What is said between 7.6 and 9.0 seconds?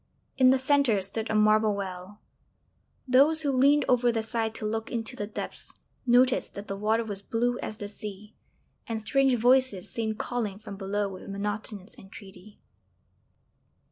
the sea, and